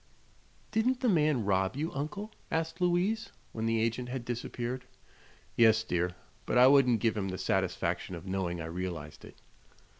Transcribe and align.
"Didn't 0.71 1.01
the 1.01 1.09
man 1.09 1.45
rob 1.45 1.75
you, 1.75 1.93
Uncle?" 1.93 2.31
asked 2.49 2.81
Louise, 2.81 3.31
when 3.51 3.67
the 3.67 3.79
agent 3.79 4.09
had 4.09 4.25
disappeared. 4.25 4.85
"Yes, 5.55 5.83
dear; 5.83 6.15
but 6.47 6.57
I 6.57 6.65
wouldn't 6.65 7.01
give 7.01 7.15
him 7.15 7.27
the 7.27 7.37
satisfaction 7.37 8.15
of 8.15 8.25
knowing 8.25 8.59
I 8.59 8.65
realized 8.65 9.23
it." 9.23 9.35